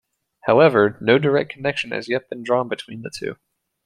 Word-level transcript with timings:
However, 0.45 0.97
no 0.99 1.19
direct 1.19 1.51
connection 1.51 1.91
has 1.91 2.09
yet 2.09 2.27
been 2.27 2.41
drawn 2.41 2.67
between 2.67 3.03
the 3.03 3.11
two. 3.11 3.35